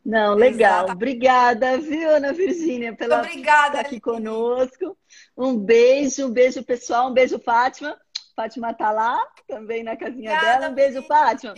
[0.05, 0.71] Não, legal.
[0.71, 0.97] Exatamente.
[0.97, 4.99] Obrigada, viu, Ana Virgínia, pela Obrigada, estar aqui conosco.
[5.37, 7.09] Um beijo, um beijo, pessoal.
[7.09, 7.97] Um beijo, Fátima.
[8.35, 9.17] Fátima tá lá,
[9.47, 10.73] também na casinha Obrigada, dela.
[10.73, 11.55] Um beijo, Fátima.